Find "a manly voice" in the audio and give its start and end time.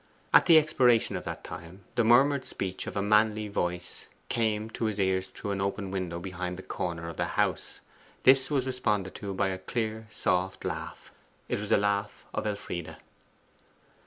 2.97-4.07